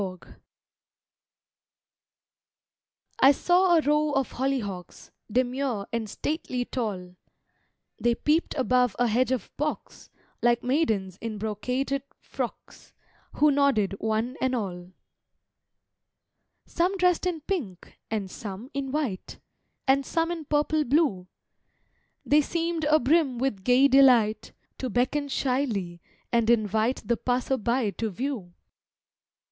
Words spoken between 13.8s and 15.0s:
one and all.